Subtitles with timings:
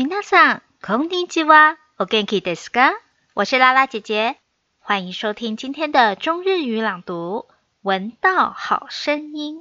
[0.00, 1.78] 皆さん、こんにちは。
[1.98, 2.92] お元気ですか？
[3.34, 4.36] 我是拉拉姐姐，
[4.78, 7.48] 欢迎收听今天的中日语朗读。
[7.82, 9.60] 闻到好声音。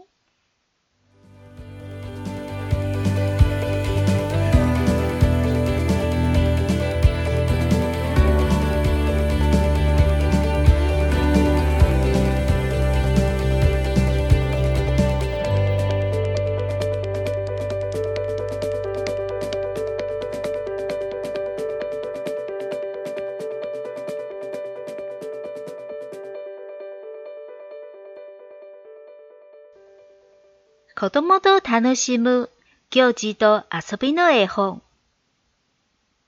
[31.00, 32.50] 子供と楽しむ
[32.90, 34.82] 行事と遊びの絵本。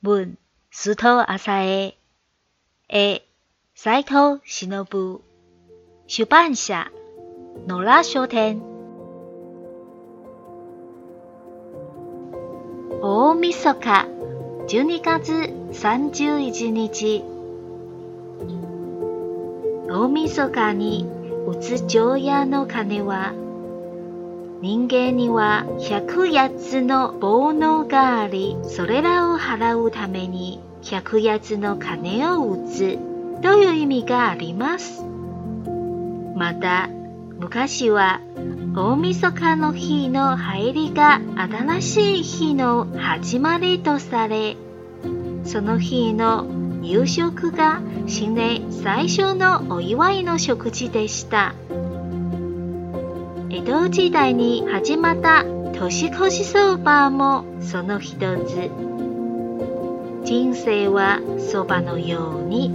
[0.00, 0.38] 文、
[0.72, 1.98] 須藤浅江。
[2.88, 3.22] 絵、
[3.74, 5.20] 斉藤忍。
[6.06, 6.90] 出版社、
[7.66, 8.62] 野良書店。
[13.02, 14.06] 大晦日、
[14.68, 15.32] 12月
[15.72, 17.22] 31日。
[19.91, 21.06] 大晦日に
[21.47, 23.34] 打つ除夜の鐘は、
[24.62, 32.96] 人間には108つの煩悩があり、それらを払うために108つの鐘を打つ
[33.42, 35.02] という意味があります。
[36.36, 36.88] また、
[37.41, 38.20] 昔は
[38.77, 44.56] 大晦日の日の入りが新しい日の始まりとされ、
[45.44, 46.47] その日の
[46.82, 51.52] 夕食が新年最初のお祝いの食事でした。
[53.64, 58.70] 江戸時代に始まった年越しそばもその一つ。
[60.24, 62.74] 人生はそばのように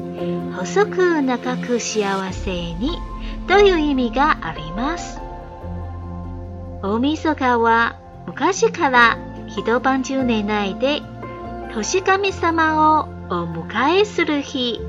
[0.56, 2.92] 細く長く幸せに
[3.50, 5.20] という意味があります。
[6.82, 11.02] 大晦日は昔から一晩中寝ないで
[11.74, 14.80] 年神様をお迎えする日。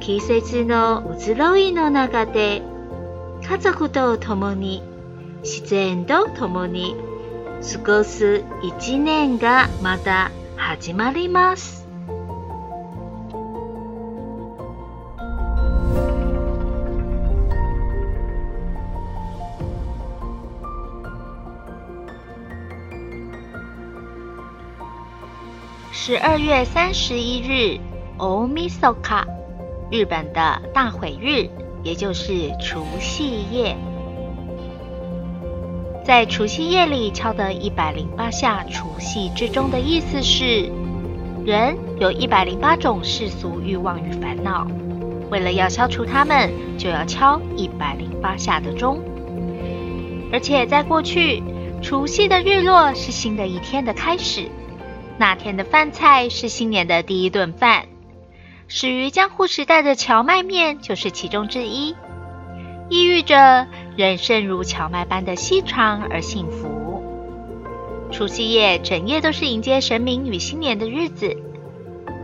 [0.00, 2.62] 季節の移ろいの中で
[3.46, 4.82] 家族と共に
[5.42, 6.96] 自然と共に
[7.72, 11.86] 過ごす一年がまた始まります。
[25.92, 27.80] 十二月三十一日，
[28.18, 29.26] 大晦日，
[29.90, 31.63] 日本的大毁日。
[31.84, 33.76] 也就是除夕夜，
[36.02, 40.70] 在除夕夜里敲的一百零八下除夕之钟的意思是，
[41.44, 44.66] 人有一百零八种世俗欲望与烦恼，
[45.30, 48.98] 为了要消除它们，就要敲一百零八下的钟。
[50.32, 51.42] 而且在过去，
[51.82, 54.48] 除夕的日落是新的一天的开始，
[55.18, 57.84] 那天的饭菜是新年的第一顿饭。
[58.73, 61.95] 始于江户时代的荞麦面就是其中之一，
[62.89, 67.03] 意喻着人生如荞麦般的细长而幸福。
[68.11, 71.35] 除夕夜整夜都是迎接神明与新年的日子，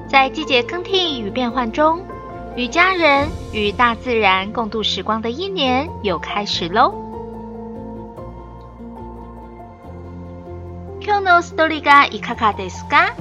[0.09, 2.01] 在季节更替与变换中，
[2.55, 6.93] 与家人与大自然共度时光的一年又开始喽。
[11.01, 13.13] 今日のストーリーがいかがですか？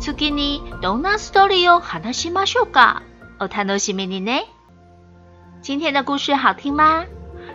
[0.00, 3.02] 次にどんなストーリーを話しましょうか？
[3.40, 4.44] お楽しみにね。
[5.62, 7.06] 今天的故事好听吗？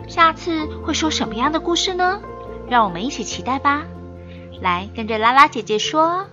[0.08, 2.20] 下次会说什么样的故事呢？
[2.68, 3.84] 让我们一起期待吧。
[4.60, 6.26] 来，跟着拉拉姐姐说，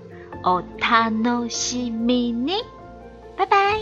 [0.44, 2.64] お楽しみに。
[3.38, 3.80] 拜拜。